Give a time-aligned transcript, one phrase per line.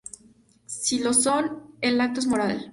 [0.65, 2.69] Si lo son, el acto es moral.